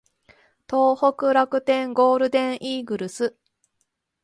[0.67, 3.37] 東北楽天ゴールデンイーグルス